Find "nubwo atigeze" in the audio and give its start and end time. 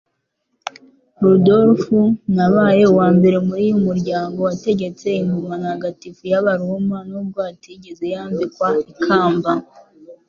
7.09-8.05